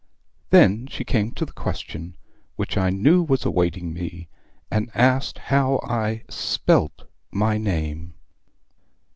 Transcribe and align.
"Then 0.49 0.87
she 0.87 1.03
came 1.03 1.29
to 1.33 1.45
the 1.45 1.51
question, 1.51 2.15
which 2.55 2.75
I 2.75 2.89
knew 2.89 3.21
was 3.21 3.45
awaiting 3.45 3.93
me, 3.93 4.29
and 4.71 4.89
asked 4.95 5.37
how 5.53 5.79
I 5.83 6.23
SPELT 6.27 7.07
my 7.31 7.59
name? 7.59 8.15